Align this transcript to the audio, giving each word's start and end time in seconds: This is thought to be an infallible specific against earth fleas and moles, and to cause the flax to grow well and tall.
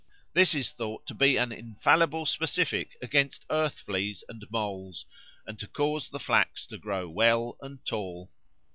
This 0.33 0.55
is 0.55 0.73
thought 0.73 1.05
to 1.05 1.13
be 1.13 1.37
an 1.37 1.51
infallible 1.51 2.25
specific 2.25 2.97
against 3.03 3.45
earth 3.51 3.77
fleas 3.81 4.23
and 4.27 4.43
moles, 4.49 5.05
and 5.45 5.59
to 5.59 5.67
cause 5.67 6.09
the 6.09 6.17
flax 6.17 6.65
to 6.69 6.79
grow 6.79 7.07
well 7.07 7.55
and 7.61 7.85
tall. 7.85 8.31